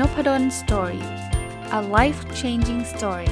[0.00, 1.04] Nopadol Story
[1.78, 3.30] a life changing story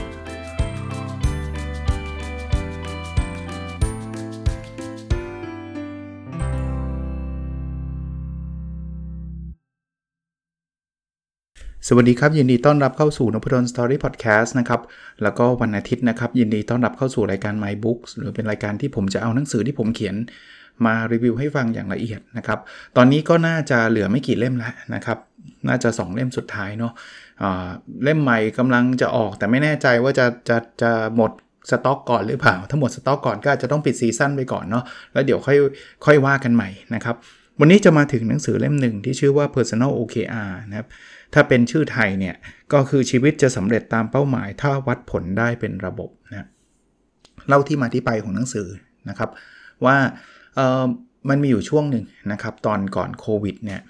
[11.88, 14.80] สวัสดีครับ ยินดีต้อนรับเข้าสู่นพดล Story พอดแคสต์นะครับ
[15.22, 20.16] แล้วก็วันอาทิตย์นะครับ ยินดีต้อนรับเข้าสู่รายการ My Books คือเป็นรายการที่ผมจะเอาหนังสือที่ผมเขียน
[20.86, 22.58] มารีวิวให้ฟังอย่างละเอียดนะครับ
[22.96, 25.18] ตอนนี้ก็น่าจะเหลือไม่กี่เล่มแล้วนะครับ
[25.68, 26.92] น่าจะ 2 เล่มสุดท้ายเนาะ
[28.04, 31.30] เล่มใหม่กำลังจะออกแต่ไม่แน่ใจว่าจะจะจะหมด
[31.70, 35.58] สต็อกก่อนหรือเปล่า ถ้าหมดสต็อกก่อนก็อาจจะต้องปิดซีซั่นไปก่อนเนาะแล้วเดี๋ยวค่อย
[36.04, 37.16] ค่อยว่ากันใหม่นะครับ
[37.60, 40.88] วันนี้จะมาถึงหนังสือเล่มหนึ่งที่ชื่อว่า personal OKR นะครับ
[41.34, 42.34] ถ้าเป็นชื่อไทยเนี่ย
[42.72, 46.48] ก็คือชีวิตจะสำเร็จตามเป้าหมาย ถ้าวัดผลได้เป็นระบบนะ
[47.48, 48.68] เล่าที่มาที่ไปของหนังสือ
[49.08, 49.30] นะครับ
[49.84, 49.96] ว่า
[51.28, 53.80] มันมีอยู่ช่วงหนึ่งนะครับ ตอนก่อนโควิดเนี่ย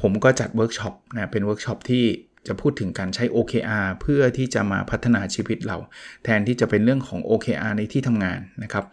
[0.00, 2.04] ผมก็จัดเวิร์กช็อปนะเป็นเวิร์กช็อปที่
[2.46, 5.76] จะพูดถึงการใช้ OKR เพื่อที่จะมาพัฒนาชีวิตเรา
[6.24, 8.84] แทนที่จะเป็นเรื่องของ OKR ในที่ทำงานนะครับ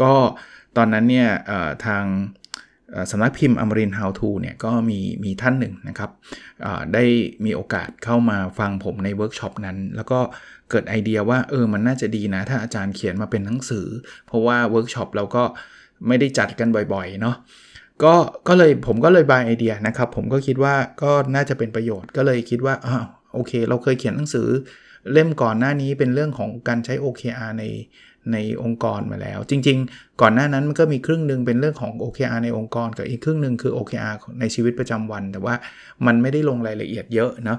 [0.00, 0.12] ก็
[0.76, 1.28] ตอนนั้นเนี่ย
[1.86, 2.04] ทาง
[3.10, 6.10] สำนักพิมพ์อมรินทร์ How To เนี่ยก็มีมีท่านหนึ่งนะครับ
[6.94, 7.04] ได้
[7.44, 10.20] มีโอกาสเข้ามาฟังผมในเวิร์กช็อปนั้น แล้วก็
[10.70, 13.86] เกิดไอเดียว่าเออมันน่าจะดีนะ ถ้าอาจารย์เขียนมาเป็นหนังสือ
[14.26, 15.44] เพราะว่าเวิร์กช็อปเราก็
[16.06, 17.36] ไม่ได้จัดกันบ่อยๆเนาะ
[18.02, 18.14] ก็
[18.48, 24.48] ก็เลยผมก็เลย buy idea นะครับ ผมก็คิดว่าก็น่าจะเป็นประโยชน์ก็เลยคิดว่าอ้าวโอเค เราเคยเขียนหนังสือ
[25.12, 27.64] เล่มก่อนหน้านี้เป็นเรื่องของการใช้ OKR ใน
[28.32, 35.54] ในองค์กรมาแล้ว จริง ๆ ก่อนหน้านั้นมันก็มีครึ่งหนึ่งเป็นเรื่องของ OKR ในองค์กร กับอีกครึ่งหนึ่งคือ OKR ในชีวิตประจำวัน แต่ว่า
[36.06, 37.58] มันไม่ได้ลงรายละเอียดเยอะนะ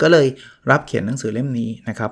[0.00, 0.26] ก็เลย
[0.70, 2.10] รับเขียนหนังสือเล่มนี้นะครับ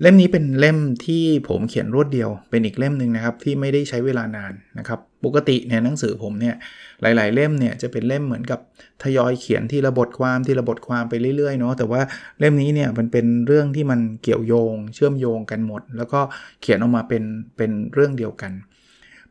[0.00, 6.54] เล่มนี้เป็นเล่มที่ผมเขียนรวดเดียว เป็นอีกเล่มหนึ่งนะครับที่ไม่ได้ใช้เวลานานนะครับ ปกติเนี่ยหนังสือผมเนี่ย
[7.02, 8.60] หลาย ๆ เล่มเนี่ยจะเป็นเล่มเหมือนกับ
[9.02, 12.00] ทยอยเขียนที่ระบทความที่ระบทความไปเรื่อย ๆ เนาะแต่ว่า
[12.38, 16.20] เล่มนี้เนี่ยมันเป็นเรื่องที่มันเกี่ยวโยง เชื่อมโยงกันหมด แล้วก็
[16.60, 17.22] เขียนออกมาเป็น
[17.56, 18.52] เป็นเรื่องเดียวกัน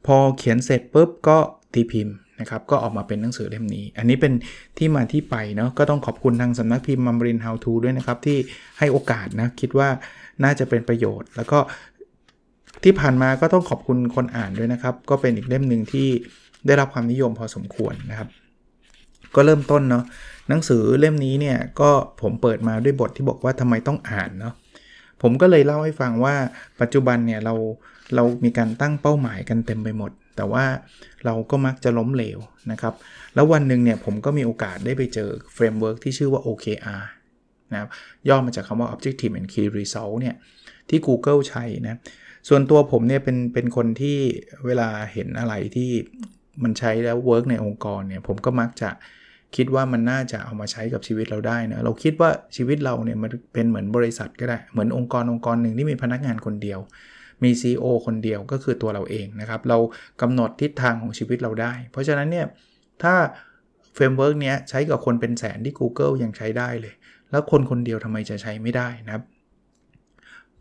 [0.05, 1.37] พอเขียนเสร็จปุ๊บก็
[1.73, 4.33] ตีพิมพ์ นะครับก็ออกมาเป็นหนังสือเล่มนี้ อันนี้เป็น
[4.77, 8.37] ที่มาที่ไปเนาะก็ต้องขอบคุณทางสำนักพิมพ์มัมบรินฮาวทูด้วยนะครับ ที่
[8.79, 9.89] ให้โอกาสนะคิดว่า
[10.43, 11.59] น่าจะเป็นประโยชน์ แล้วก็
[12.83, 16.07] ที่ผ่านมาก็ต้องขอบคุณคนอ่านด้วยนะครับ ก็เป็นอีกเล่มหนึ่งที่
[16.65, 18.29] ได้รับความนิยมพอสมควรนะครับ
[19.35, 20.03] ก็เริ่มต้นเนาะ
[20.49, 21.89] หนังสือเล่มนี้เนี่ยก็
[22.21, 24.53] ผมเปิดมาด้วยบทที่บอกว่าทำไมต้องอ่านเนาะ
[25.21, 26.35] ผมก็เลยเล่าให้ฟังว่า
[26.81, 27.53] ปัจจุบันเนี่ยเรา
[28.15, 30.65] เรามีการตั้งเป้าหมายกันเต็มไปหมด แต่ว่า
[31.25, 32.39] เราก็มักจะล้มเหลว
[32.71, 32.93] นะครับ
[33.35, 37.03] แล้ววันหนึ่งเนี่ยผมก็มีโอกาสได้ไปเจอ framework ที่ชื่อว่า OKR
[37.71, 37.89] นะครับ
[38.29, 40.35] ย่อมาจากคำว่า Objective and Key Result เนี่ย
[40.89, 41.99] ที่ Google ใช้นะ
[42.47, 44.17] ส่วนตัวผมเนี่ยเป็นเป็นคนที่
[44.65, 45.89] เวลาเห็นอะไรที่
[46.63, 48.89] มันใช้แล้ว work ในองค์กรเนี่ยผมก็มักจะ
[49.55, 56.79] คิดว่ามันน่าจะเอามาใช้กับชีวิตเราได้นะเราคิดว่าชีวิตเราเนี่ยมันเป็นเหมือนบริษัทก็ได้เหมือนองค์กรองค์กรหนึ่งที่มีพนักงานคนเดียว
[57.43, 59.77] มี CEO คนเดียวก็คือตัวเราเองนะครับ เรา
[60.21, 62.45] กำหนดทิศทางของชีวิตเราได้ เพราะฉะนั้นเนี่ย
[63.03, 63.13] ถ้า
[63.93, 66.93] framework เนี้ยใช้กับคนเป็นแสนที่ Google ยังใช้ได้เลย
[67.31, 69.23] แล้วคนคนเดียวทำไมจะใช้ไม่ได้นะครับ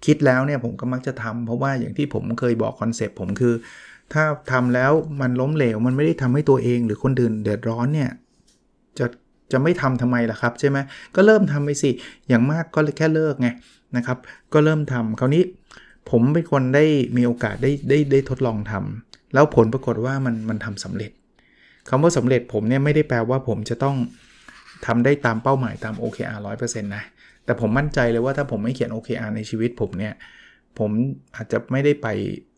[0.05, 3.55] คิดแล้วเนี่ยผมก็มักจะทำเพราะว่าอย่างที่ผมเคยบอกคอนเซปต์ผมคือ
[4.12, 8.11] ถ้าทำแล้วมันล้มเหลว มันไม่ได้ทำให้ตัวเองหรือคนอื่นเดือดร้อนเนี่ย
[8.99, 9.06] จะ
[9.53, 10.79] จะไม่ทำทำไมล่ะครับใช่ไหม
[11.17, 11.91] ก็เริ่มทำไปสิ
[12.29, 13.49] อย่างมากก็แค่เลิกไง
[13.97, 14.19] นะครับ
[14.53, 15.43] ก็เริ่มทำคราวนี้
[16.11, 16.85] ผมเป็นคนได้
[17.17, 21.11] มีโอกาสได้ได้ได้ทดลองทำแล้วผลปรากฏว่ามันมันทำสำเร็จ
[21.89, 23.97] คำว่าสำเร็จผมเนี่ยไม่ได้แปลว่าผมจะต้อง
[24.87, 27.05] ทำได้ตามเป้าหมายตาม OKR 100%นะ
[27.45, 30.15] แต่ผมมั่นใจเลยว่าถ้าผมไม่เขียน OKR ในชีวิตผมเนี่ย
[30.79, 30.91] ผม
[31.37, 32.07] อาจจะไม่ได้ไป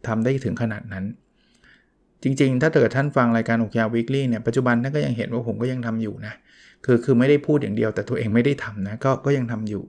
[0.07, 1.05] ทำได้ถึงขนาดนั้น
[2.23, 6.35] จริงๆ ถ้าเกิดท่านฟังรายการ OKR Weekly เนี่ยปัจจุบันท่านก็ยังเห็นว่าผมก็ยังทำอยู่นะ
[6.85, 9.83] คือคือไม่ได้พูดอย่างเดียวแต่ตัวเองไม่ได้ทำนะก็ก็ยังทำอยู่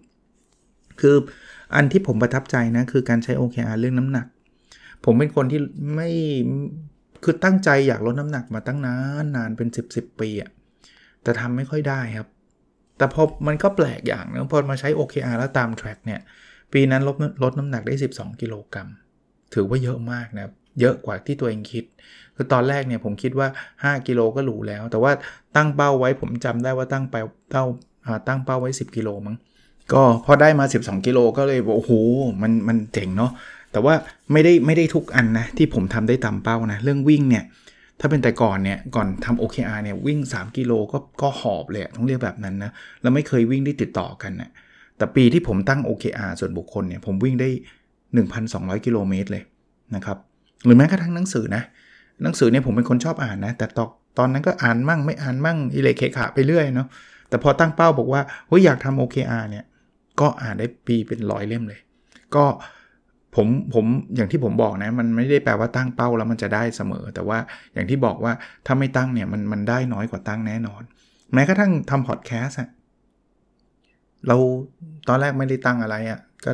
[1.02, 1.16] คือ
[1.76, 4.28] อันที่ผมประทับใจนะคือการใช้ OKR เรื่องน้ำหนัก
[5.06, 5.60] ผมเป็นคนที่
[5.96, 6.10] ไม่
[7.24, 10.52] คือตั้งใจอยากลดน้ำหนักมาตั้งนานนานเป็น 10บสปีอะ
[11.24, 12.28] แต่ทำไม่ค่อยได้ครับ
[12.98, 16.22] แต่พอมันก็แปลกอย่างนึงพอมาใช้ OKR แล้วตามแทร็กเนี่ย
[16.74, 18.88] ปีนั้นลดลดน้ำหนักได้ 12 กิโลกรัม
[19.54, 21.84] ถือว่าเยอะมากนะครับเยอะกว่าที่ตัวเองคิด
[22.36, 23.48] คือตอนแรกเนี่ยผมคิดว่า
[23.78, 25.12] 5 กิโลก็หรูแล้ว แต่ว่า
[25.56, 27.16] ตั้งเป้าไว้ผมจำได้ว่าตั้งไป
[27.52, 27.66] เต้า
[28.28, 29.36] ตั้งเป้าไว้ 10 กิโลมั้ง
[29.94, 31.92] ก็พอได้มา 12 กิโลก็เลยบอกโอ้โห
[32.42, 33.32] มันมันเจ๋งเนาะ
[33.72, 33.94] แต่ว่า
[34.32, 37.44] ไม่ได้ไม่ได้ทุกอันนะที่ผมทำได้ตามเป้านะเรื่องวิ่งเนี่ย
[38.00, 44.50] ถ้าเป็นแต่ก่อนเนี่ยก่อนทำ OKR เนี่ยวิ่ง 3 กิโลก็ก็หอบเลยต้องเรียกแบบนั้นนะแล้วไม่เคยวิ่งได้ติดต่อกันนะ
[44.98, 47.50] แต่ปีที่ผมตั้ง OKR ส่วนบุคคลเนี่ยผมวิ่งได้
[48.18, 49.44] 1,200 กิโลเมตรเลย
[49.96, 50.18] นะครับ
[50.66, 51.64] หรือแม้กระทั่งหนังสือนะ
[52.24, 56.88] หนังสือเนี่ยผมเป็นคนชอบอ่านนะแต่ตอนตอนนั้นก็อ่านมั่งไม่อ่านมั่งอิเลเคขาไปเรื่อยเนาะ
[57.30, 59.66] แต่พอตั้งเป้าบอกว่าเฮ้ยอยากทำ OKR เนี่ย
[60.20, 61.80] ก็อ่านได้ปีเป็นร้อยเล่มเลย
[62.36, 62.46] ก็
[63.36, 63.86] ผมผม
[64.16, 67.38] อย่างที่ผมบอกนะ มันไม่ได้แปลว่าตั้งเป้าแล้วมันจะได้เสมอ แต่ว่า
[67.74, 68.34] อย่างที่บอกว่า
[68.66, 70.82] ถ้าไม่ตั้งเนี่ยมันมันได้น้อยกว่าตั้งแน่นอน
[71.34, 72.70] แม้กระทั่งทำพอดแคสต์อะ
[74.28, 74.38] เรา
[75.08, 76.52] ตอนแรกไม่ได้ตั้งอะไรอะ่ะก็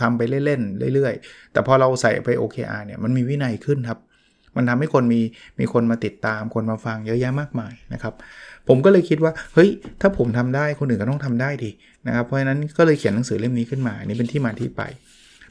[0.00, 3.98] ทำไปเล่นๆเรื่อยๆ แต่พอเราใส่ไป OKR เนี่ยมันมีวินัยขึ้นครับ
[4.56, 5.20] มันทำให้คนมี
[5.58, 8.14] มีคนมาติดตามคนมาฟังเยอะแยะมากมายนะครับ
[8.68, 11.70] ผมก็เลยคิดว่าเฮ้ยถ้าผมทำได้คนอื่นก็ต้องทำได้ดี
[12.06, 14.82] นะครับ เพราะฉะนั้นก็เลยเขียนหนังสือเล่มนี้ขึ้นมานี่เป็นที่มาที่ไป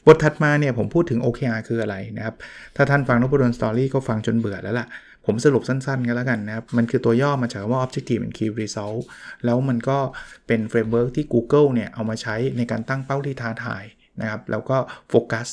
[0.06, 2.34] บทถัดมาเนี่ยผมพูดถึง OKR คืออะไรนะครับ
[2.76, 4.86] ถ้าท่านฟังนพดล Story ก็ฟังจนเบื่อแล้วล่ะ
[5.26, 9.00] ผมสรุปสั้นๆกันแล้วกันนะครับ มันคือตัวย่อมาจากว่า Objective and Key Result
[9.44, 9.98] แล้วมันก็
[10.46, 13.84] เป็น framework ที่ Google เนี่ยเอามาใช้ในการตั้งเป้าที่ท้าทาย
[14.20, 14.76] นะครับ แล้วก็
[15.08, 15.48] โฟกัส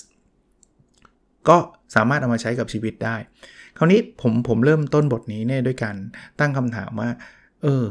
[1.50, 1.58] ก็
[1.96, 3.16] สามารถเอามาใช้กับชีวิตได้
[3.78, 5.96] คราวนี้ผมผมเริ่มต้นบทนี้เนี่ยด้วยการ
[6.40, 7.10] ตั้งคำถามว่า
[7.64, 7.84] เออ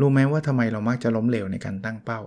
[0.00, 2.20] รู้ไหมว่าทำไมเรามักจะล้มเหลวในการตั้งเป้า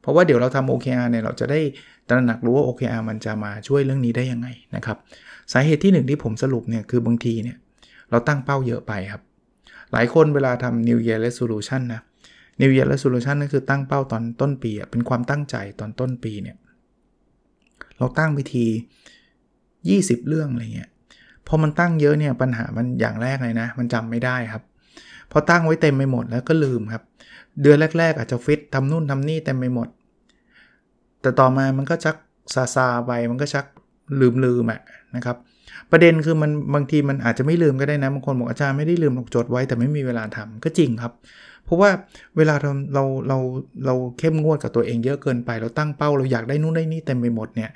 [0.00, 1.60] เพราะว่าเดี๋ยวเราทำ OKR เนี่ยเราจะได้
[2.08, 4.96] ตระหนักรู้ว่า OKR มันจะมาช่วยเรื่องนี้ได้ยังไงนะครับ
[5.52, 7.56] สาเหตุที่หนึ่งที่ผมสรุปเนี่ยคือบางทีเนี่ย
[8.10, 9.22] เราตั้งเป้าเยอะไปครับ
[9.92, 12.00] หลายคนเวลาทำ New Year Resolution นะ
[12.60, 16.56] New Year Resolution นั่นคือตั้งเป้าตอนต้นปีเป็นความตั้งใจตอนต้นปีเนี่ย
[17.98, 18.64] เราตั้งไปที
[19.92, 20.90] 20 เรื่องอะไรเงี้ย
[21.46, 24.62] พอมันตั้งเยอะเนี่ยปัญหามันอย่างแรกเลยนะ มันจำไม่ได้ครับ
[25.30, 27.02] พอตั้งไว้เต็มไปหมดแล้วก็ลืมครับ
[27.62, 29.88] เดือนแรก ๆ อาจจะฟิตทำนู่นทำนี่เต็มไปหมด
[31.20, 32.16] แต่ต่อมามันก็ชัก
[32.54, 33.66] ซาซาไปมันก็ชัก
[34.20, 34.80] ลืมลืมอะ
[35.16, 35.36] นะครับ
[35.90, 41.12] ประเด็นคือมันบางทีมันอาจจะไม่ลืมก็ได้นะบางคนบอกอาจารย์ไม่ได้ลืมหรอกจดไว้แต่ไม่มีเวลาทำก็จริงครับ
[41.64, 41.90] เพราะว่า
[42.36, 43.38] เวลาเราเราเรา
[43.86, 47.70] เราเข้มงวดกับตัวเองเยอะเกินไป เราตั้งเป้าเราอยากได้นู่นได้นี่เต็มไปหมดเนี่ย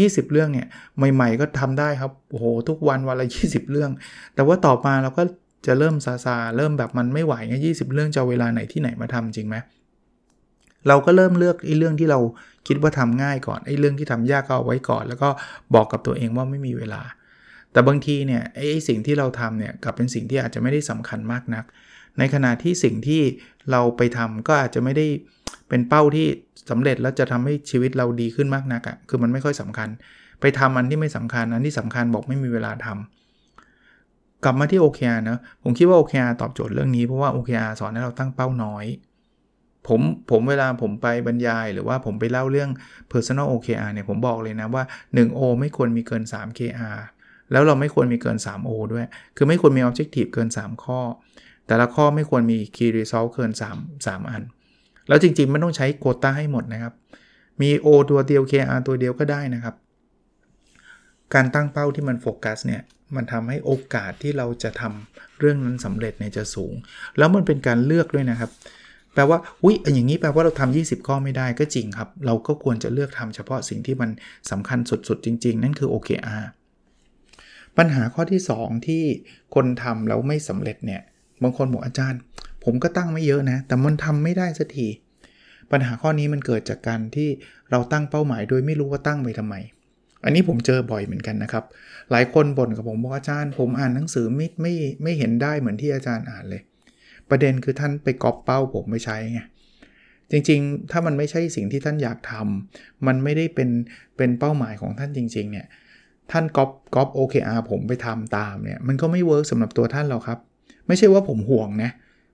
[0.00, 0.66] 20 เรื่องเนี่ย
[1.14, 3.90] ใหม่ ๆ ก็ทำได้ครับโอ้โหทุกวันวันละ 20 เรื่อง
[4.34, 5.22] แต่ว่าต่อมาเราก็
[5.66, 9.56] จะเริ่มซาซาเริ่มแบบมันไม่ไหวไงยีเรื่องจะเวลาไหนที่ไหนมาทำจริงไหม
[10.88, 12.20] เราก็เริ่มเลือกไอ้เรื่องที่เรา
[12.66, 15.28] คิดว่าทำง่ายก่อนไอ้เรื่องที่ทำยากก็เอาไว้ก่อน แล้วก็
[15.74, 17.02] บอกกับตัวเองว่าไม่มีเวลา
[17.72, 21.64] แต่บางทีเนี่ยไอ้สิ่งที่เราทำเนี่ยกับเป็นสิ่งที่อาจจะไม่ได้สำคัญมากนัก
[22.18, 23.22] ในขณะที่สิ่งที่
[23.70, 25.06] เราไปทำก็อาจจะไม่ได้
[25.72, 26.26] เป็นเป้าที่
[26.70, 29.88] สำเร็จแล้วจะทำให้ชีวิตเราดีขึ้นมากนักอะ่ะคือมันไม่ค่อยสำคัญ
[30.40, 38.84] ไปทำอันที่ไม่สำคัญอันที่สำคัญบอกไม่มีเวลาทำกลับมาที่ OKR นะผมคิดว่า OKR ตอบโจทย์เรื่องนี้เพราะว่า OKR สอนให้เราตั้งเป้าน้อย
[39.88, 42.70] ผมผมเวลาผมไปบรรยายหรือว่าผมไปเล่าเรื่อง
[43.12, 44.84] personal OKR เนี่ยผมบอกเลยนะว่า
[45.16, 46.98] 1O ไม่ควรมีเกิน 3 KR
[47.52, 51.00] แล้วเราไม่ควรมีเกิน 3O ด้วย คือไม่ควรมี objective เกิน 3 ข้อ
[51.66, 54.42] แต่ละข้อไม่ควรมี key result เกิน 3 3 อัน
[55.08, 56.94] แล้วจริงๆไม่ต้องใช้โคต้าให้หมดนะครับ
[57.60, 59.74] มี O ตัวเดียว KR ตัวเดียวก็ได้นะครับ
[61.34, 62.82] การตั้งเป้าที่มันโฟกัสเนี่ย
[63.16, 66.74] มันทำให้โอกาสที่เราจะทำเรื่องนั้นสำเร็จเนี่ยจะสูง
[67.18, 68.50] แล้วมันเป็นการเลือกด้วยนะครับ
[69.14, 74.10] แปลว่า อุ้ยอย่างนี้แปลว่าเราทำ20 ข้อไม่ได้ก็จริงครับ เราก็ควรจะเลือกทำเฉพาะสิ่งที่มัน
[74.50, 76.44] สำคัญสุดๆ จริง ๆ นั่นคือ OKR
[77.76, 79.02] ปัญหาข้อที่ 2 ที่
[79.54, 81.02] คนทำแล้วไม่สำเร็จเนี่ย
[81.42, 82.20] บางคนบอกอาจารย์
[82.64, 84.88] ผมก็ตั้งไม่เยอะนะ แต่มันทำไม่ได้สักที
[85.70, 87.28] ปัญหาข้อนี้มันเกิดจากการที่
[87.70, 89.54] เราตั้งเป้าหมายโดยไม่รู้ว่าตั้งไปทำไม
[90.24, 91.64] อันนี้ผมเจอบ่อยเหมือนกันนะครับ
[92.10, 96.62] หลายคนบ่นกับผมบอกอาจารย์ ผมอ่านหนังสือไม่ไม่ไม่เห็นได้เหมือนที่อาจารย์อ่านเลย
[97.30, 99.40] ประเด็นคือท่านไปก๊อปเป้าผมไปใช้ไง
[100.30, 103.70] จริงๆ ถ้ามันไม่ใช่สิ่งที่ท่านอยากทำมันไม่ได้เป็น
[104.16, 105.66] เป็นเป้าหมายของท่านจริง ๆ เนี่ย
[106.30, 110.38] ท่านก๊อปก๊อป OKR ผมไปทำตามเนี่ย มันก็ไม่ work สำหรับตัวท่านหรอกครับ
[110.86, 111.90] ไม่ใช่ว่าผมหวงนะ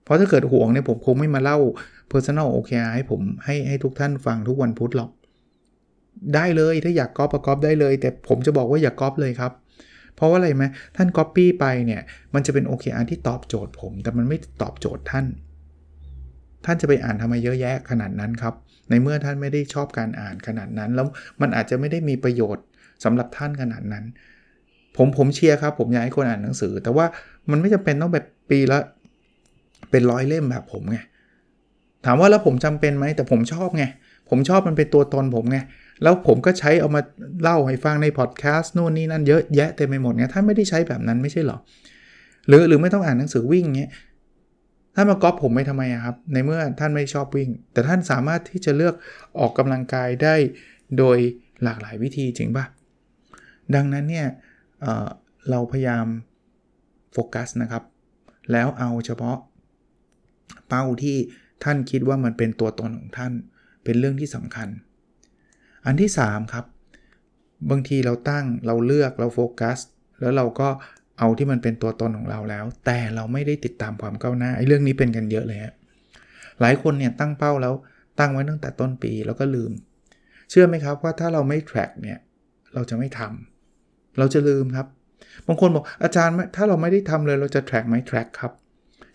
[0.09, 1.57] เพราะถ้าเกิดหวงเนี่ยผมคงไม่มาเล่า
[2.11, 5.09] Personal OKR ให้ผมให้ให้ทุกท่านฟังทุกวันพุธหรอก
[6.35, 9.51] ได้เลยถ้าอยากก๊อปก็ก๊อปได้เลย แต่ผมจะบอกว่าอย่ากก๊อปเลยครับ
[10.15, 10.63] เพราะว่าอะไรไหม
[10.95, 12.01] ท่าน Copy ไปเนี่ย
[12.33, 15.25] มันจะเป็น OKR ที่ตอบโจทย์ผม แต่มันไม่ตอบโจทย์ท่าน
[16.65, 18.53] ท่านจะไปอ่านทำไมเยอะแยะขนาดนั้นครับ
[18.89, 21.07] ในเมื่อท่านไม่ได้ชอบการอ่านขนาดนั้น แล้ว
[21.41, 22.65] มันอาจจะไม่ได้มีประโยชน์
[23.03, 24.05] สำหรับท่านขนาดนั้น
[24.97, 27.05] ผมผมเชียร์ครับ ผมอยากให้คนอ่านหนังสือ แต่ว่า
[27.51, 28.79] มันไม่จำเป็นต้องแบบปีละ
[29.91, 30.97] เป็นร้อยเล่มแบบผมไง
[32.05, 33.83] ถามว่าแล้วผมจำเป็นไหมแต่ผมชอบไง
[34.29, 35.57] ผมชอบมันเป็นตัวตนผมไง
[36.03, 37.01] แล้วผมก็ใช้เอามา
[37.41, 41.57] เล่าให้ฟังในพอดแคสต์นู่นนี่นั่นเยอะแยะเต็มไปหมดเนี่ยท่านไม่ได้ใช้แบบนั้นไม่ใช่หรอ
[42.47, 43.91] หรือหรือไม่ต้องอ่านหนังสือวิ่งเงี้ย
[44.95, 48.95] ท่านมาก๊อปผมไม่ทำไมครับ ในเมื่อท่านไม่ชอบวิ่ง แต่ท่านสามารถที่จะเลือก
[49.39, 50.35] ออกกำลังกายได้
[50.97, 51.17] โดย
[51.63, 52.65] หลากหลายวิธีจริงปะ
[53.75, 54.27] ดังนั้นเนี่ย
[54.81, 56.05] เเราพยายาม
[57.13, 57.83] โฟกัสนะครับ
[58.51, 59.37] แล้วเอาเฉพาะ
[60.67, 61.17] เป้าที่
[61.63, 63.33] ท่านคิดว่ามันเป็นตัวตนของท่าน
[63.83, 64.69] เป็นเรื่องที่สำคัญ
[65.85, 66.65] อันที่ 3 ครับ
[67.69, 69.77] บางทีเราตั้งเราเลือกเราโฟกัส
[70.19, 70.69] แล้วเราก็
[71.19, 75.73] เอาที่มันเป็นตัวตนของเราแล้ว แต่เราไม่ได้ติดตามความก้าวหน้าไอ้เรื่องนี้เป็นกันเยอะเลยฮะ
[76.61, 77.73] หลายคนเนี่ยตั้งเป้าแล้ว
[78.19, 79.71] ตั้งไว้ตั้งแต่ต้นปีแล้วก็ลืม
[80.49, 82.19] เชื่อไหมครับว่าถ้าเราไม่ track เนี่ย
[82.73, 84.87] เราจะไม่ทำเราจะลืมครับ
[85.47, 88.51] บางคนบอกอาจารย์ถ้าเราไม่ได้ทำเลยเราจะ track ไหม track ครับ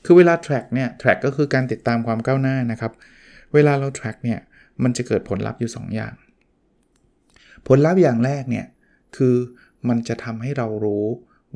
[0.05, 2.93] คือเวลา track เนี่ย track ก็คือการติดตามความก้าวหน้านะครับ
[3.55, 4.41] เวลาเรา track เนี่ย
[4.83, 6.15] มันจะเกิดผลลัพธ์อยู่ 2 อย่าง
[7.67, 8.67] ผลลัพธ์อย่างแรกเนี่ย
[9.17, 9.37] คือ
[9.89, 11.07] มันจะทำให้เรารู้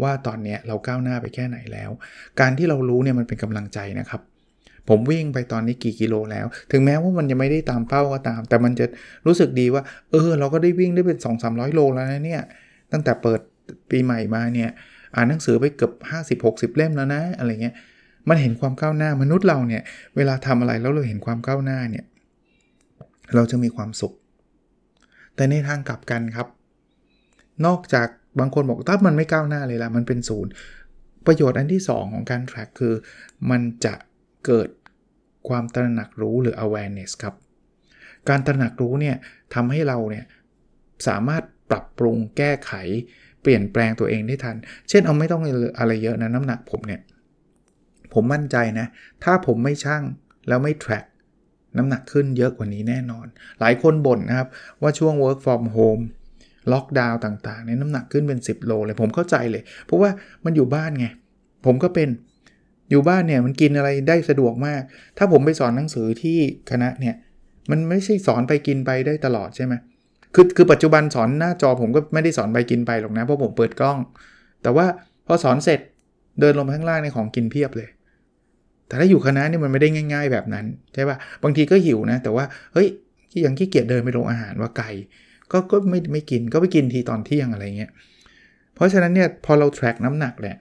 [0.02, 1.90] ว่าตอนนี้เราก้าวหน้าไปแค่ไหนแล้ว
[2.40, 4.20] การที่เรารู้เนี่ยมันเป็นกำลังใจนะครับ
[4.88, 8.86] ผมวิ่งไปตอนนี้กี่กิโลแล้ว ถึงแม้ว่ามันยังไม่ได้ตามเป้าก็ตาม แต่มันจะ
[9.26, 12.42] รู้สึกดีว่า เออ เราก็ได้วิ่งได้เป็น 2 3 0 0 โลแล้วนะเนี่ย
[12.92, 13.40] ตั้งแต่เปิด
[13.90, 14.70] ปีใหม่มาเนี่ย
[15.14, 15.92] อ่านหนังสือไปเกือบ
[16.72, 17.74] 50-60 เล่มแล้วนะ อะไรเงี้ย
[18.28, 19.82] มันเห็นความก้าวหน้ามนุษย์เราเนี่ย
[20.16, 22.04] เวลาทำอะไรแล้วเราเห็นความก้าวหน้าเนี่ย
[23.34, 24.12] เราจะมีความสุข
[25.34, 26.46] แต่ในทางกลับกันครับ
[27.66, 28.08] นอกจาก
[28.38, 30.50] บางคนบอกถ้ามันไม่ก้าวหน้าเลยล่ะมันเป็นศูนย์
[31.26, 32.94] ประโยชน์อันที่ 2 ของการ track คือ
[33.50, 33.94] มันจะ
[34.46, 34.68] เกิด
[35.48, 37.34] ความตระหนักรู้หรือ awareness ครับ
[38.28, 39.16] การตระหนักรู้เนี่ย
[39.54, 40.24] ทำให้เราเนี่ย
[41.08, 42.72] สามารถปรับปรุงแก้ไข
[43.42, 44.56] เปลี่ยนแปลงตัวเองได้ทัน
[44.88, 45.42] เช่นเอาไม่ต้อง
[45.78, 47.00] อะไรเยอะนะน้ำหนักผมเนี่ย
[48.14, 48.86] ผมมั่นใจนะ
[49.24, 50.02] ถ้าผมไม่ช่าง
[50.48, 51.06] แล้วไม่ track
[51.76, 53.26] น้ำหนักขึ้นเยอะกว่านี้แน่นอน
[53.60, 54.48] หลายคนบ่นนะครับ
[54.82, 56.02] ว่าช่วง work from home
[56.72, 60.10] ล็อกดาวน์ต่างๆเนี่ยน้ำหนักขึ้นเป็น 10 โลเลย ผมเข้าใจเลย เพราะว่า
[60.44, 61.06] มันอยู่บ้านไง
[61.66, 62.08] ผมก็เป็น
[62.90, 64.82] อยู่บ้านเนี่ยมันกินอะไรได้สะดวกมาก
[65.18, 66.38] ถ้าผมไปสอนหนังสือที่
[66.70, 67.14] คณะเนี่ย
[67.70, 69.74] มันไม่ใช่สอนไปกินไปได้ตลอดใช่ไหม
[70.34, 73.98] คือคือปัจจุบันสอนหน้าจอผมก็ไม่ได้สอนไปกินไปหรอกนะเพราะผมเปิดกล้อง
[74.62, 74.86] แต่ว่า
[75.26, 75.80] พอสอนเสร็จ
[76.40, 77.88] เดินลงไปข้างล่างในของกินเพียบเลย
[78.88, 80.64] แต่ถ้าอยู่คณะนี่มันไม่ได้ง่าย ๆ แบบนั้น
[80.94, 82.86] ใช่ปะ่ะบางทีก็หิวนะ แต่ว่าเฮ้ย
[83.44, 84.86] ยังขี้เกียจเดินไปโรงอาหารว่าไกล
[85.52, 87.90] ก็ก็ไม่ไม่กินก็ไปกินทีตอนเที่ยงอะไรเงี้ย
[88.74, 90.56] เพราะฉะนั้นเนี่ยพอเรา track น้ำหนักเนี่ย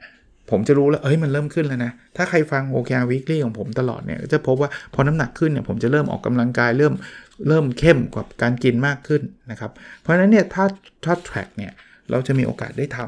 [0.49, 6.93] ผมจะรู้แล้ว เอ้ย มันเริ่มขึ้นแล้วนะ ถ้าใครฟัง OKR Weekly ของผมตลอดเนี่ย จะพบว่าพอน้ำหนักขึ้นเนี่ย ผมจะเริ่มออกกำลังกาย เริ่ม
[7.47, 10.65] เริ่มเข้มกว่าการกินมากขึ้นนะครับ เพราะฉะนั้นเนี่ย ถ้า
[11.05, 11.71] ถ้า track เนี่ย
[12.11, 12.99] เราจะมีโอกาสได้ท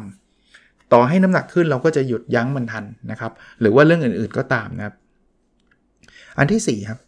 [0.41, 4.95] ำต่อให้น้ำหนักขึ้นเราก็จะหยุดยั้งมันทันนะครับ หรือว่าเรื่องอื่นๆก็ตามนะครับ
[6.39, 6.99] อันที่4ครับ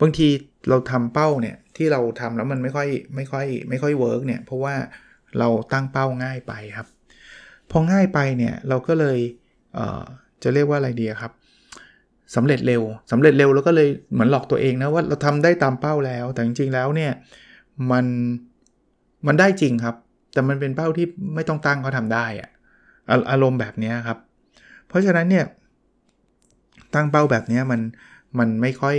[0.00, 0.28] บางที
[0.68, 4.74] เราทำเป้าเนี่ยที่เราทำแล้วมันไม่ค่อยไม่ค่อยไม่ค่อย work เนี่ยเพราะว่า
[5.38, 6.86] เราตั้งเป้าง่ายไปครับ
[7.70, 9.18] พอง่ายไปเนี่ยเราก็เลย
[9.74, 11.32] จะเรียกว่าอะไรดีครับ
[12.34, 17.12] สำเร็จเร็วสำเร็จเร็วแล้วก็เลยเหมือนหลอกตัวเองนะว่าเราทำได้ตามเป้าแล้ว แต่จริงๆแล้วเนี่ย
[17.90, 18.06] มัน
[19.26, 19.96] มันได้จริงครับ
[20.32, 22.50] แต่มันเป็นเป้าที่ไม่ต้องตั้งก็ทำได้อะ
[23.30, 24.18] อารมณ์แบบนี้ครับ
[24.88, 25.44] เพราะฉะนั้นเนี่ย
[26.94, 27.80] ตั้งเป้าแบบนี้มัน
[28.38, 28.96] มันไม่ค่อย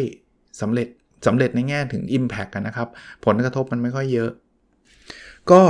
[0.61, 0.87] สำเร็จ
[1.27, 2.87] สำเร็จในแง่ถึง Impact กันนะครับ
[3.25, 4.31] ผลกระทบมันไม่ค่อยเยอะ
[5.51, 5.61] ก็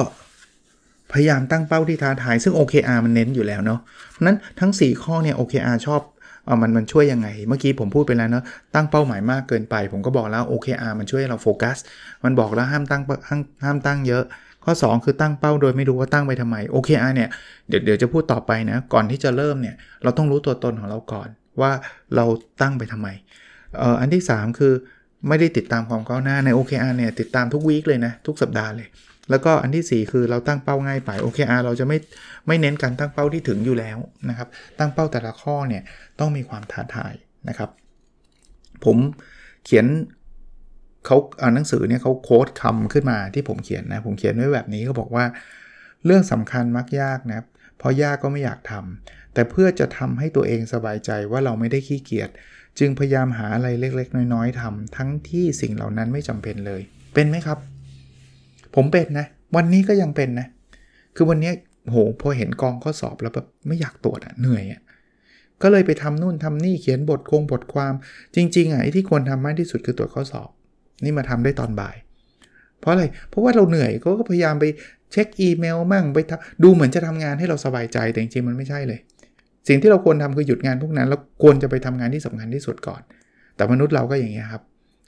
[1.11, 3.79] พยายามตั้งเป้าที่ท้าทาย ซึ่ง OKR มันเน้นอยู่แล้วเนาะ
[4.25, 6.01] นั้นทั้ง 4 ข้อเนี่ย OKR ชอบ
[6.45, 8.43] เอามันมันช่วยยังไง เมื่อกี้ผมพูดไปแล้วเนาะ
[8.75, 11.77] ตั้งเป้าหมายมากเกินไป ผมก็บอกแล้ว OKR มันช่วยเราโฟกัส
[12.23, 14.23] มันบอกแล้วห้ามตั้งห้ามห้ามตั้งเยอะ
[14.63, 17.29] ข้อ 2 คือตั้งเป้าโดยไม่รู้ว่าตั้งไปทำไม OKR เนี่ย
[17.67, 21.27] เดี๋ยวเดี๋ยวจะพูดต่อไปนะ ก่อนที่จะเริ่มเนี่ยเราต้องรู้ตัวตนของเราก่อน
[21.61, 21.71] ว่า
[22.15, 22.25] เรา
[22.61, 23.07] ตั้งไปทำไม
[23.99, 24.73] อันที่ 3 คือ
[25.27, 28.87] ไม่ได้ติดตามความก้าวหน้าใน OKR เนี่ยติดตามทุกวีคเลยนะ ทุกสัปดาห์เลย
[29.29, 31.97] แล้วก็อันที่ 4 คือเราตั้งเป้าง่ายไป OKR เราจะไม่
[32.47, 33.97] ไม่เน้นการตั้งเป้าที่ถึงอยู่แล้ว
[34.29, 34.47] นะครับ
[34.79, 35.83] ตั้งเป้าแต่ละข้อเนี่ย
[36.19, 37.13] ต้องมีความท้าทาย
[37.49, 37.69] นะครับ
[38.85, 38.97] ผม
[39.65, 39.85] เขียน
[41.05, 45.25] เขาอ่าหนังสือเนี่ยเขาโค้ดคำขึ้นมาที่ผมเขียนนะ ผมเขียนไว้แบบนี้เขาบอกว่า
[46.05, 47.39] เรื่องสำคัญมักยากนะ
[47.77, 52.29] เพราะยากก็ไม่อยากทำแต่เพื่อจะทำให้ตัวเองสบายใจว่าเราไม่ได้ขี้เกียจ
[52.79, 56.81] จึงพยายามหาอะไรเล็กๆ น้อยๆทำทั้งที่สิ่งเหล่านั้นไม่จำเป็นเลย
[57.13, 57.57] เป็นไหมครับ
[58.75, 60.47] ผมเป็นนะ วันนี้ก็ยังเป็นนะ
[61.15, 61.51] คือวันนี้
[61.85, 64.81] โหพอเห็นกองข้อสอบแล้วแบบไม่อยากตรวจอะเหนื่อยอะ
[65.61, 67.93] ก็เลยไปทำนู่นทำนี่เขียนบทคงบทความ
[68.35, 70.49] จริงๆอะไอ้ที่ควรทำมากที่สุดคือตรวจข้อสอบ
[71.03, 71.95] นี่มาทำได้ตอนบ่าย
[72.79, 74.65] เพราะอะไร เพราะว่าเราเหนื่อยก็พยายามไป
[75.11, 76.19] เช็คอีเมลมั่งไป
[76.63, 78.99] ดูเหมือนจะทำงานให้เราสบายใจแต่จริงๆมันไม่ใช่เลย
[79.67, 83.01] สิ่งที่เราควรทำคือหยุดงานพวกนั้น แล้วควรจะไปทำงานที่สำคัญที่สุดก่อน
[83.55, 84.63] แต่มนุษย์เราก็อย่างเงี้ยครับ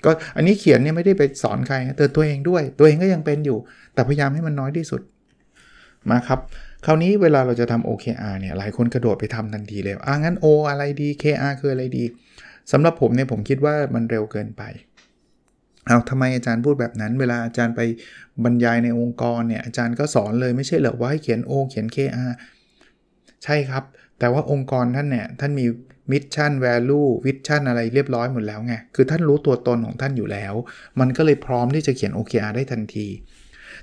[0.05, 3.58] ก็อันนี้เขียนเนี่ยไม่ได้ไปสอนใครเตือนตัวเองด้วย ตัวเองก็ยังเป็นอยู่
[3.93, 5.01] แต่พยายามให้มันน้อยที่สุด
[6.10, 6.39] มาครับ
[6.86, 12.03] คราวนี้เวลาเราจะทำ OKR เนี่ย หลายคนกระโดดไปทำทันทีเลย อะงั้น O อะไรดี KR คืออะไรดี
[12.72, 14.63] สำหรับผมเนี่ยผมคิดว่ามันเร็วเกินไป
[15.88, 17.81] เอ้าทำไมอาจารย์พูดแบบนั้น เวลาอาจารย์ไป
[18.43, 22.31] บรรยายในองค์กรเนี่ยอาจารย์ก็สอนเลยไม่ใช่เหรอว่าให้เขียน O เขียน KR
[23.43, 23.84] ใช่ครับ
[24.22, 25.66] แต่ว่าองค์กรท่านเนี่ยท่านมี
[26.12, 30.54] mission value vision อะไรเรียบร้อยหมดแล้วไง คือท่านรู้ตัวตนของท่านอยู่แล้ว
[31.00, 33.08] มันก็เลยพร้อมที่จะเขียน OKR ได้ทันที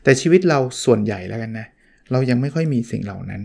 [0.03, 1.67] แต่ชีวิตเราส่วนใหญ่แล้วกันนะ
[2.13, 3.43] เรายังไม่ค่อยมีสิ่งเหล่านั้น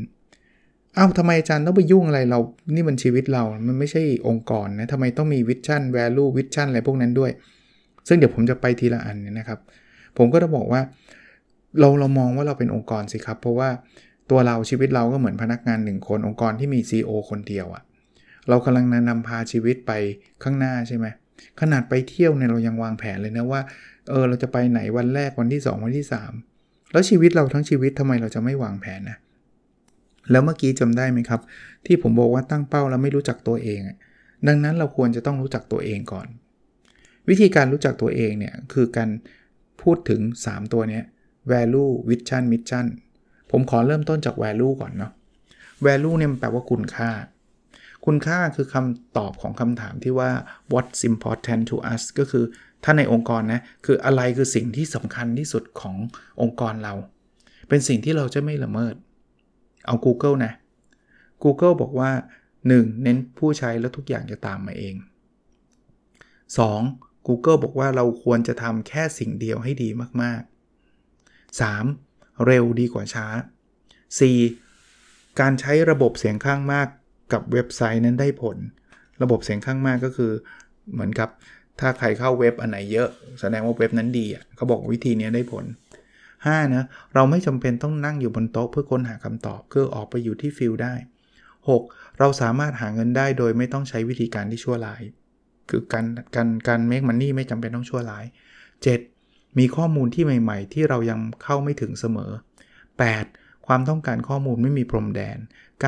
[0.96, 2.40] อ้าวทำไมอาจารย์ต้องไปยุ่งอะไรเรา
[2.76, 7.32] นี่มันชีวิตเรา มันไม่ใช่องค์กรนะทำไมต้องมี vision value vision อะไรพวกนั้นด้วย
[8.08, 9.60] ซึ่งเดี๋ยวผมจะไปทีละอันนะครับ
[10.18, 10.82] ผมก็จะบอกว่า
[11.80, 13.70] เราเรามองว่าเราเป็นองค์กรสิครับ เพราะว่า
[14.30, 17.84] ตัวเราชีวิตเราก็เหมือนพนักงานหนึ่งคนองค์กรที่มี CEO คนเดียวอะ
[18.50, 19.92] เรากำลังนำพาชีวิตไป
[20.44, 21.06] ข้างหน้าใช่ไหม
[21.62, 23.62] ขนาดไปเที่ยวเนี่ยเรายังวางแผนเลยนะว่า
[24.10, 26.06] เออเราจะไปไหนวันแรกวันที่ 2 วันที่
[26.48, 29.18] 3 แล้วชีวิตเราทั้งชีวิตทำไมเราจะไม่วางแผนนะ
[30.32, 31.42] แล้วเมื่อกี้จำได้ไหมครับ
[31.86, 33.80] ที่ผมบอกว่าตั้งเป้าแล้วไม่รู้จักตัวเอง
[34.48, 36.28] ดังนั้นเราควรจะต้องรู้จักตัวเองก่อน
[37.30, 39.10] วิธีการรู้จักตัวเองเนี่ยคือการ
[39.82, 41.02] พูดถึง 3 ตัวนี้
[41.52, 42.86] value vision mission
[43.56, 45.12] ผมขอเริ่มต้นจาก value ก่อนเนาะ
[45.86, 47.12] value เนี่ยมันแปลว่าคุณค่า
[48.06, 50.32] คุณค่าคือคำตอบของคำถามที่ว่า
[50.74, 52.46] what's important to us ก็คือ
[52.84, 55.96] ถ้าในองค์กรนะ คืออะไรคือสิ่งที่สำคัญที่สุดของ
[56.42, 56.94] องค์กรเรา
[57.70, 58.96] เป็นสิ่งที่เราจะไม่ละเมิด
[59.86, 60.54] เอา Google นะ
[61.44, 62.12] Google บอกว่า
[62.58, 63.04] 1.
[63.04, 64.96] เน้นผู้ใช้แล้วทุกอย่างจะตามมาเอง
[66.52, 67.28] 2.
[67.28, 69.90] Google บอกว่าเราควรจะทำแค่สิ่งเดียวให้ดี
[70.22, 70.42] มาก
[71.02, 72.13] ๆ 3.
[72.46, 73.28] เร็วดีกว่าช้า
[74.54, 75.40] 4.
[75.40, 76.88] การใช้ระบบเสียงข้างมาก
[77.34, 78.58] กับเว็บไซต์นั้นได้ผล
[79.22, 80.32] ระบบเสียงข้างมากก็คือ
[80.94, 81.30] เหมือนกับ
[81.80, 83.10] ถ้าใครเข้าเว็บอันไหนเยอะ
[83.40, 85.66] แสดงว่าเว็บนั้นดีอะเขาบอกวิธีนี้ได้ผล
[86.20, 86.76] 5.
[86.76, 90.94] นะเราไม่จำเป็นต้องนั่งอยู่บนโต๊ะเพื่อค้นหาคำตอบคือออกไปอยู่ที่ฟิลได้
[91.58, 92.20] 6.
[92.20, 95.02] เราสามารถหาเงินได้โดยไม่ต้องใช้วิธีการที่ชั่วร้าย
[95.70, 98.26] คือการการการเมคมันนี่ไม่จำเป็นต้องชั่วร้าย
[98.92, 99.13] 7.
[99.58, 102.32] มีข้อมูลที่ใหม่ ๆ ที่เรายังเข้าไม่ถึงเสมอ
[103.00, 103.68] 8.
[103.68, 105.38] ความต้องการข้อมูลไม่มีพรมแดน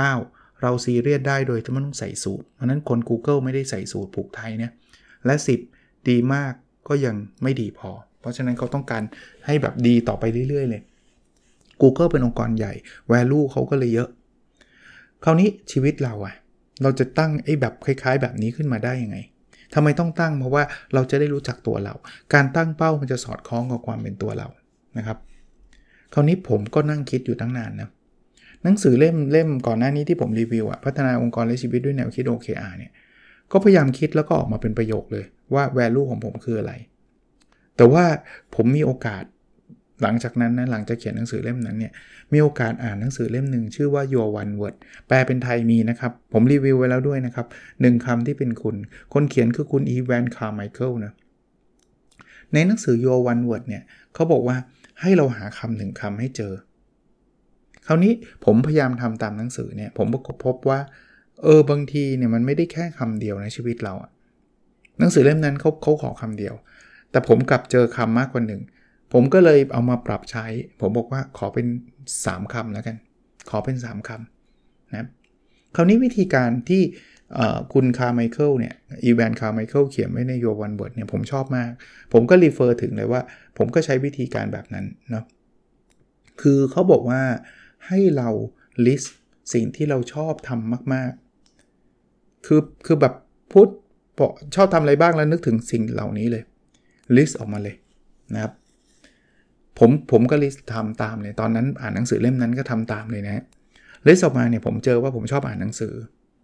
[0.06, 0.62] 9.
[0.62, 4.72] เราซีเรียสได้โดยที่ไม่ต้องใส่สูตรเพราะนั้นคน Google ไม่ได้ใส่สูตรผูกไทยเนี่ย
[5.26, 5.36] และ
[5.72, 6.54] 10 ดีมาก
[6.88, 9.04] ก็ยังไม่ดีพอ เพราะฉะนั้นเขาต้องการ
[9.46, 10.82] ให้แบบดีต่อไปเรื่อย ๆ เลย
[11.82, 12.74] Google เป็นองค์กรใหญ่
[13.12, 14.10] value เขาก็เลยเยอะ
[15.24, 16.36] คราวนี้ชีวิตเราอะ
[16.82, 19.18] เราจะตั้งไอ้แบบคล้าย ๆ แบบนี้ขึ้นมาได้ยังไง
[19.76, 21.94] ทำไมต้องตั้งเพราะว่าเราจะได้รู้จักตัวเรา
[22.34, 24.48] การตั้งเป้ามันจะสอดคล้องกับความเป็นตัวเรา
[24.98, 25.18] นะครับ
[26.14, 27.90] คราวนี้ผมก็นั่งคิดอยู่ตั้งนานนะ
[28.64, 32.92] หนังสือเล่มเล่มก่อนหน้านี้ที่ผมรีวิวอะพัฒนาองค์กรและชีวิตด้วยแนวคิด OKR เนี่ย
[33.52, 36.74] ก็พยายามคิดแล้วก็ออกมาเป็นประโยคเลยว่า value ของผมคืออะไร
[37.78, 38.06] แต่ว่า
[38.56, 39.24] ผมมีโอกาส
[40.02, 41.94] หลังจากนั้นนะหลังจากเขียนหนังสือเล่มนั้นเนี่ย
[42.34, 44.76] มีโอกาสอ่านหนังสือเล่มหนึ่งชื่อว่า Your One Word
[45.08, 47.48] แปลเป็นไทยมีนะครับ ผมรีวิวไว้แล้วด้วยนะครับ
[47.82, 48.76] หนึ่งคำที่เป็นคุณ
[49.14, 51.14] คนเขียนคือคุณอีแวนคาร์ไมเคิลนะ
[52.54, 54.58] ในหนังสือ Your One Word เนี่ยเขาบอกว่า
[55.02, 56.54] ให้เราหาคำหนึ่งคำให้เจอ
[57.88, 58.14] คราวนี้
[58.46, 60.80] ผมพยายามทำตามหนังสือเนี่ยผมก็พบว่า
[61.44, 64.12] เออบางทีเนี่ยมันไม่ได้แค่คำเดียวในชีวิตเราอะ
[65.00, 66.54] หนังสือเล่มนั้นเขาเขาขอคำเดียว
[67.12, 68.62] แต่ผมกลับเจอคำมากกว่าหนึ่ง
[69.14, 70.46] ผมก็เลยเอามาปรับใช้
[70.82, 71.68] ผมบอกว่าขอเป็น
[72.10, 72.96] 3คำแล้วกัน
[73.50, 75.08] ขอเป็น 3คำนะ
[75.76, 76.82] คราวนี้วิธีการที่
[77.74, 81.72] คุณคาร์ไมเคิลเนี่ยอีแวนคาร์ไมเคิลเขียนไว้ใน Your One Word เนี่ยผมชอบมาก
[82.14, 83.22] ผมก็ refer ถึงเลยว่า
[83.58, 85.26] ผมก็ใช้วิธีการแบบนั้นเนาะ
[86.42, 87.22] คือเขาบอกว่า
[87.88, 88.30] ให้เรา
[88.86, 89.08] list
[89.54, 91.12] สิ่งที่เราชอบทำมาก
[91.78, 93.14] ๆ คือคือแบบ
[93.52, 93.68] พูด
[94.56, 96.44] ชอบทำอะไรบ้างแล้วนึกถึงสิ่งเหล่านี้เลย
[97.16, 97.76] list ออกมาเลย
[98.34, 98.54] นะครับ
[99.80, 103.44] ผมผมก็ลิสทำตามเลย ตอนนั้นอ่านหนังสือเล่มนั้นก็ทำตามเลยนะ
[104.08, 105.94] ลิสออกมาเนี่ยผมเจอว่าผมชอบอ่านหนังสือ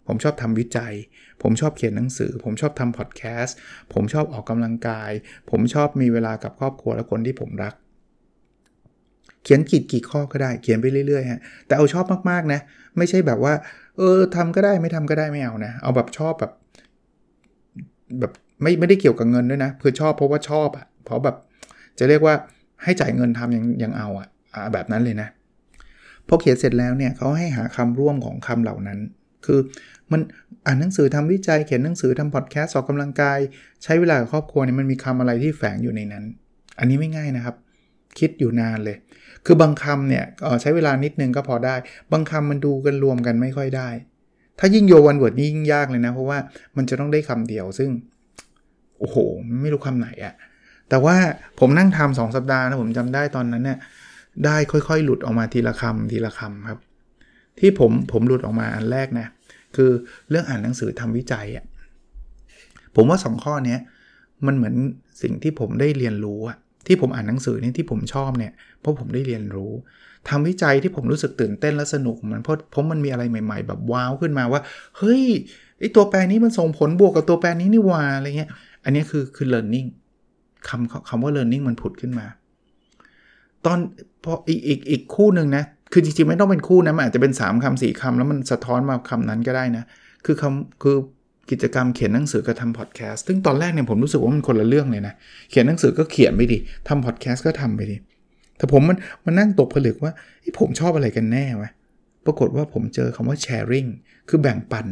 [0.07, 0.93] ผมชอบทำวิจัย
[1.41, 3.55] ผมชอบเขียนหนังสือ ผมชอบทำพอดแคสต์
[3.93, 5.11] ผมชอบออกกำลังกาย
[5.49, 7.73] ผมชอบมีเวลากับครอบครัวและคนที่ผมรัก
[9.43, 12.59] เขียนกี่กี่ข้อก็ได้ เขียนไปเรื่อยๆฮะ แต่เอาชอบมากๆนะ
[12.97, 13.53] ไม่ใช่แบบว่า
[13.97, 16.51] เออทำก็ได้ไม่ทำก็ได้ไม่เอานะ เอาแบบชอบแบบ
[18.19, 21.35] แบบไม่ไม่ได้เกี่ยวกับเงินด้วยนะ คือชอบเพราะว่าชอบอะเพราะแบบ
[21.99, 22.35] จะเรียกว่า
[22.83, 25.29] ให้จ่ายเงินทำยังยังเอาอะ่ะแบบนั้นเลยนะ
[26.27, 28.99] พอเขียนเสร็จแล้วเนี่ยเขาให้หาคำร่วมของคำเหล่านั้น
[29.45, 29.59] คือ
[30.11, 30.21] มัน
[30.65, 33.39] อ่านหนังสือทำวิจัยเขียนหนังสือทำพอดแคสต์ออกกำลังกาย
[33.83, 36.23] ใช้เวลากับครอบครัวเนี่ยมันมีคำอะไรที่แฝงอยู่ในนั้น
[36.79, 37.55] อันนี้ไม่ง่ายนะครับ
[38.19, 38.97] คิดอยู่นานเลย
[39.45, 40.23] คือบางคำเนี่ย
[40.61, 41.75] ใช้เวลานิดนึงก็พอได้
[42.11, 43.89] บางคำมันดูกันรวมกันไม่ค่อยได้
[44.59, 46.37] ถ้ายิ่งโยวันเวิร์ดนี่ยิ่งยากเลยนะ เพราะว่า
[46.77, 47.89] มันจะต้องได้คำเดียวซึ่ง
[48.99, 49.17] โอ้โห
[49.61, 50.33] ไม่รู้คำไหนอะ
[50.91, 51.15] แต่ว่า
[51.59, 53.79] ผมนั่งทำสองสัปดาห์นะผมจำได้ตอนนั้นเนี่ย
[54.45, 56.79] ได้ค่อยๆ หลุดออกมาทีละคำทีละคำครับ
[57.59, 59.27] ที่ผมผมหลุดออกมาอันแรกนะ
[59.75, 59.91] คือ
[60.29, 61.65] เรื่องอ่านหนังสือทำวิจัยอะ่ะ
[62.95, 63.77] ผมว่า 2 ข้อนี้
[64.45, 64.75] มันเหมือน
[65.21, 69.71] สิ่งที่ผมได้เรียนรู้อะที่ผมอ่านหนังสือนี่ที่ผมชอบเนี่ยเพราะผมได้เรียนรู้
[70.29, 74.61] ทำวิจัยที่ผมรู้สึกตื่นเต้นและสนุกมันเพราะเพราะมันมีอะไรใหม่ ๆ แบบว้าวขึ้นมาว่า
[74.97, 75.23] เฮ้ย
[75.79, 78.49] ไอตัวแปรนี้มันส่งผลบวกกับตัวแปรนี้นี่ว่าอะไรเงี้ย
[78.83, 79.89] อันนี้คือคือ learning
[80.69, 82.25] คำคำว่า learning มันผุดขึ้นมา
[83.65, 83.77] ตอน
[84.23, 89.83] พออีกอีกอีกคู่หนึ่งนะ คือจริงๆ ไม่ต้องเป็นคู่นะมันอาจจะเป็น 3คำสี่คำแล้วมันสะท้อนมาคำนั้นก็ได้นะ
[90.25, 90.97] คือคำคือ
[91.51, 95.13] กิจกรรมเขียนหนังสือกับทำพอดแคสต์ซึ่งตอนแรกเนี่ยผมรู้สึกว่ามันคนละเรื่องเลยนะ
[95.49, 97.97] เขียนหนังสือก็เขียนไปดิทำพอดแคสต์ก็ทำไปดิ
[98.57, 100.11] แต่ผมมันมันนั่งตกผลึกว่า
[100.59, 101.71] ผมชอบอะไรกันแน่วะ
[102.25, 103.89] ปรากฏว่าผมเจอคำว่า sharing
[104.29, 104.85] คือแบ่งปัน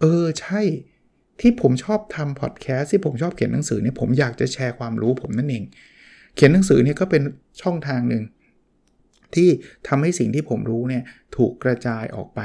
[0.00, 0.60] เออใช่
[1.40, 5.64] ที่ผมชอบทำพอดแคสต์ที่ผมชอบเขียนหนังสือเนี่ยผมอยากจะแชร์ความรู้ผมนั่นเอง
[6.34, 7.22] เขียนหนังสือเนี่ยก็เป็น
[7.62, 8.22] ช่องทางหนึ่ง
[9.34, 9.48] ที่
[9.88, 11.02] ทำให้สิ่งที่ผมรู้เนี่ย
[11.36, 12.40] ถูกกระจายออกไป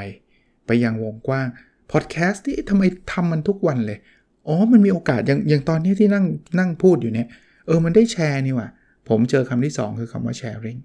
[0.65, 1.47] ไปยังวงกว้าง
[1.91, 3.99] พอดแคสต์ที่ทำไมทำมันทุกวันเลย
[4.47, 6.25] อ๋อมันมีโอกาสอย่างอย่างตอนนี้ที่นั่ง
[6.59, 7.27] นั่งพูดอยู่เนี่ย
[7.67, 8.69] เออมันได้แชร์นี่ว่ะ
[9.09, 10.79] ผมเจอคำที่ 2 คือคำว่า sharing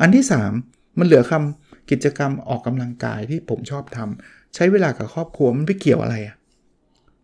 [0.00, 0.24] อันที่
[0.60, 6.36] 3 มันเหลือคำกิจกรรมออกกำลังกายที่ผมชอบทำใช้เวลากับครอบครัวมันไปเกี่ยวอะไรอะ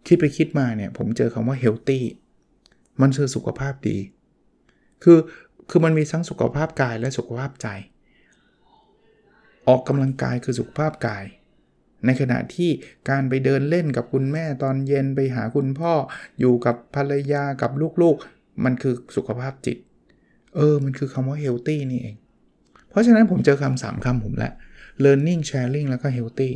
[0.07, 2.01] คิดไปคิดมาเนี่ยผมเจอคำว่า healthy
[3.01, 3.99] มันคือสุขภาพดี
[5.03, 5.19] คือ
[5.71, 7.69] คือมันมีทั้งสุขภาพกายและสุขภาพใจ
[9.69, 11.25] ออกกำลังกายคือสุขภาพกาย
[12.07, 12.71] ในขณะที่
[13.11, 15.93] การไปเดินเล่นกับคุณแม่ตอนเย็นไปหาคุณพ่อ
[16.41, 17.71] อยู่กับภรรยากับ
[18.03, 19.79] ลูกๆ มันคือสุขภาพจิต
[20.57, 22.17] เออ มันคือคำว่า healthy นี่เอง
[22.89, 24.53] เพราะฉะนั้นผมเจอคำสามคำผมละ
[25.05, 26.51] learning sharing แล้วก็ healthy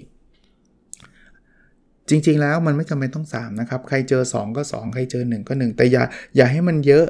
[2.08, 6.04] จริง ๆ แล้วมันไม่จำเป็นต้อง3นะครับ ใครเจอ 2 ก็ 2 ใครเจอ 1 ก็ 1 แต่อย่า
[6.36, 7.04] อย่าให้มันเยอะ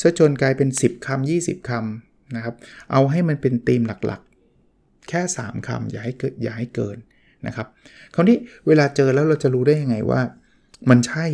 [0.00, 2.54] ซะจนกลายเป็น 10คำ20คำนะครับ
[2.92, 6.96] เอาให้มันเป็นธีมหลักๆ แค่ 3คำอย่าให้เกิดอย่าให้เกิน
[7.46, 7.66] นะครับ
[8.14, 8.36] คราวนี้
[8.66, 10.20] เวลาเจอแล้วเราจะรู้ได้ยังไงว่า
[10.90, 11.26] มันใช่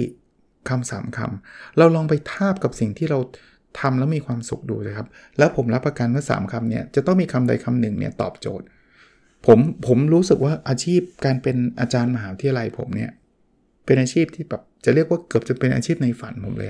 [0.68, 3.18] คำสามคำเราลองไปทาบกับสิ่งที่เรา
[3.80, 8.66] ทำแล้วมีความสุขดูเลยครับ แล้วผมรับประกันว่า 3คำเนี่ยจะต้องมีคำใดคำหนึ่งเนี่ยตอบโจทย์
[9.46, 13.10] ผมผมรู้สึกว่าอาชีพการเป็นอาจารย์มหาวิทยาลัยผมเนี่ย
[13.84, 16.68] เป็นอาชีพที่แบบจะเรียกว่าเกือบจะเป็นอาชีพในฝันผมเลย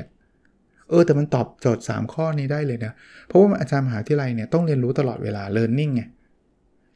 [0.89, 2.93] เออแต่มันตอบโจทย์ 3 ข้อนี้ได้เลยนะ
[3.27, 6.03] เพราะว่าอาจารย์มหาวิทยาลัยเนี่ยต้องเรียนรู้ตลอดเวลา learning ไง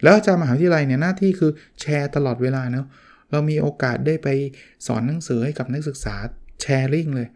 [0.02, 2.86] แล้วอาจารย์มหาวิทยาลัยเนี่ยหน้าที่คือแชร์ตลอดเวลาเนาะ
[3.30, 4.28] เรามีโอกาสได้ไป
[4.86, 6.14] สอนหนังสือให้กับนักศึกษา
[6.62, 7.28] แชร์ริ่งเลย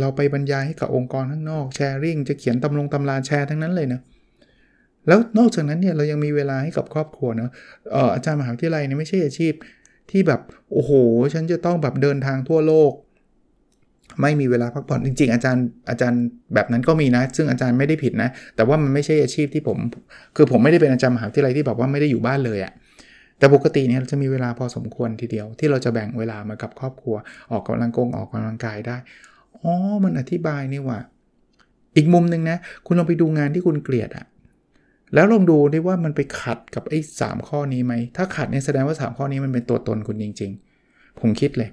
[0.00, 4.00] เราไปบรรยายให้กับองค์กรข้างนอกแชร์ริ่งจะเขียนตำลงตำราแชร์ทั้งนั้นเลยนะ
[5.08, 7.50] แล้วนอกจากนั้นเนี่ยเรายังมีเวลาให้กับครอบครัวเนะ
[7.92, 9.52] เอออาจารย์มหาวิทยาลัยเนี่ยไม่ใช่อาชีพ
[10.10, 10.40] ที่แบบ
[10.72, 10.92] โอ้โห
[11.32, 12.92] ฉันจะต้องแบบเดินทางทั่วโลก
[14.20, 16.22] ไม่มีเวลาพักผ่อนจริง ๆ อาจารย์อาจารย์
[16.54, 19.78] แบบนั้นก็มีนะ ซึ่งอาจารย์ไม่ได้ผิดนะ แต่ว่ามันไม่ใช่อาชีพที่ผม
[20.36, 22.72] คือผมไม่ได้เป็นอาจารย์มหาวิทยาลัยที่แบบว่าไม่ได้อยู่บ้านเลยอะ่ะ
[23.38, 27.16] แต่ปกติเนี่ยจะมีเวลาพอสมควรทีเดียว ที่เราจะแบ่งเวลามากับครอบครัว
[27.52, 28.96] ออกกำลังกงออกกำลังกายได้
[29.56, 29.72] อ๋อ
[30.04, 30.98] มันอธิบายนี่ว่า
[31.96, 34.26] อีกมุมหนึ่งนะ คุณลองไปดูงานที่คุณเกลียดอะ
[35.14, 40.50] แล้วลองดูด้ว่ามันไปขัดกับไอ้สข้อนี้ไหม ถ้าขัดเนี่ยแสดงว่า 3 ข้อนี้มันเป็นตัวตนคุณจริง
[40.84, 41.70] ๆ ผมคิดเลย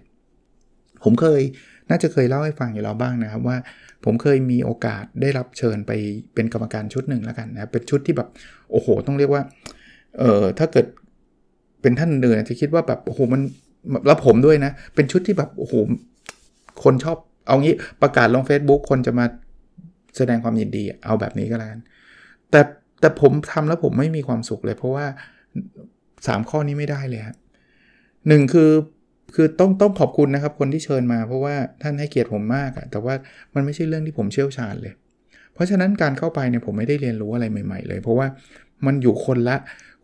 [1.03, 1.41] ผมเคย
[1.89, 3.57] น่าจะเคยเล่าให้ฟังอยู่แล้วบ้างนะครับว่า
[4.05, 5.91] ผมเคยมีโอกาสได้รับเชิญไป
[6.33, 8.29] เป็นกรรมการชุดหนึ่งแล้วกันนะเป็นชุดที่แบบ
[8.71, 9.43] โอ้โห ต้องเรียกว่า
[10.19, 10.85] เออถ้าเกิด
[11.81, 13.41] เป็นท่านเดินจะคิดว่าแบบโอ้โหมัน
[14.07, 15.73] แล้วผมด้วยนะ เป็นชุดที่แบบโอ้โห
[16.83, 19.25] คนชอบเอางี้ประกาศลง Facebook คนจะมา
[20.17, 21.81] แสดงความยินดีเอาแบบนี้ก็แล้วกัน
[22.51, 22.61] แต่
[22.99, 25.05] แต่ผมทำแล้วผมไม่มีความสุขเลย เพราะว่า
[25.77, 27.35] 3 ข้อนี้ไม่ได้เลยฮะ
[28.27, 28.71] หนึ่งคือ
[29.35, 33.13] คือต้องต้องขอบคุณนะครับคนที่เชิญมาเพราะว่าท่านให้เกียรติผมมากอะแต่ว่า
[33.55, 34.93] มันไม่ใช่เรื่องที่ผมเชี่ยวชาญเลย
[35.53, 38.27] เพราะฉะนั้นการเข้าไปเนี่ยผมไม่ได้เรียนรู้อะไรใหม่ ๆ เลย เพราะว่า
[38.85, 39.57] มันอยู่คนละ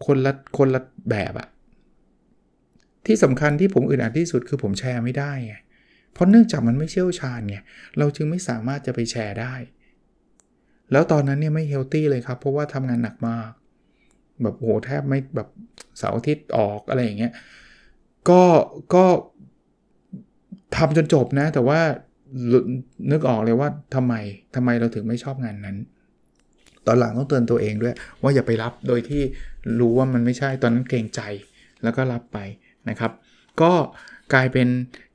[0.05, 1.47] คนละคนละแบบอะ
[3.05, 5.55] ที่สำคัญที่ผมอึดอัดที่สุดคือผมแชร์ไม่ได้ไง
[6.13, 7.57] เพราะเนื่องจากมันไม่เชี่ยวชาญไง
[7.97, 9.55] เราจึงไม่สามารถจะไปแชร์ได้
[10.93, 13.49] แล้วตอนนั้นเนี่ยไม่เฮลตี้เลยครับ เพราะว่าทำงานหนักมาก
[14.41, 15.49] แบบโหแทบไม่แบบ
[15.97, 17.31] เสาร์อาทิตย์ออกอะไรอย่างเงี้ย
[18.29, 18.43] ก็
[18.93, 19.05] ก็
[20.77, 21.79] ทำจนจบนะ แต่ว่า
[23.11, 24.13] นึกออกเลยว่าทำไม
[24.55, 25.77] ทำไมเราถึงไม่ชอบงานนั้น
[26.87, 29.21] ตอนหลังต้องเตือนตัวเองด้วย ว่าอย่าไปรับโดยที่
[29.79, 31.21] รู้ว่ามันไม่ใช่ตอนนั้นเกรงใจ
[31.83, 32.39] แล้วก็รับไป
[32.89, 33.11] นะครับ
[33.61, 33.71] ก็
[34.33, 34.67] กลายเป็น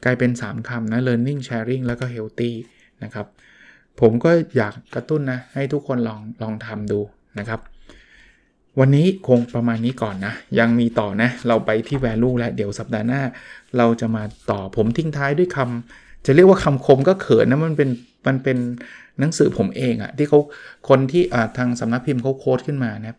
[0.05, 2.53] กลายเป็น 3คำนะ learning sharing แล้วก็ healthy
[3.05, 3.27] นะครับ
[4.01, 7.01] ผมก็อยากกระตุ้นนะ ให้ทุกคนลองลองทำดู
[7.39, 7.61] นะครับ
[8.79, 13.23] วันนี้คงประมาณนี้ก่อนนะ ยังมีต่อนะ เราไปที่ value แล้วเดี๋ยวสัปดาห์หน้า
[13.79, 17.91] เราจะมาต่อผมทิ้งท้ายด้วยคำจะเรียกว่าคำคมก็เขินนะมันเป็น
[18.27, 18.59] มันเป็น
[19.21, 20.41] หนังสือผมเองอะที่เขา
[20.89, 21.23] คนที่
[21.57, 23.17] ทางสำนักพิมพ์เขาโค้ดขึ้นมานะ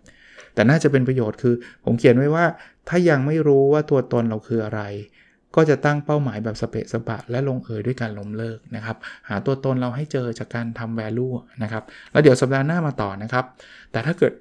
[0.53, 2.45] แต่น่าจะเป็นประโยชน์คือ ผมเขียนไว้ว่า
[2.89, 4.81] ถ้ายังไม่รู้ว่าตัวตนเราคืออะไร
[5.55, 8.97] ก็จะตั้งเป้าหมายแบบสเปะสปะ และลงเอยด้วยการล้มเลิกนะครับ
[9.29, 11.33] หาตัวตนเราให้เจอจากการทำ value
[11.63, 13.45] นะครับ แล้วเดี๋ยวสัปดาห์หน้ามาต่อนะครับ
[13.91, 14.33] แต่ถ้าเกิด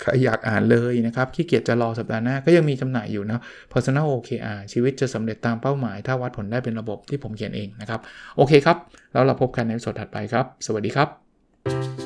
[0.00, 3.40] ใครอยากอ่านเลยนะครับขี้เกียจจะรอสัปดาห์หน้าก็ยังมีจำหน่ายอยู่นะ
[3.72, 8.00] personal OKR ชีวิตจะสำเร็จตามเป้าหมาย ถ้าวัดผลได้เป็นระบบที่ผมเขียนเองนะครับ
[8.36, 8.76] โอเคครับ
[9.12, 12.05] แล้วเราพบกันในสดถัดไปครับ สวัสดีครับ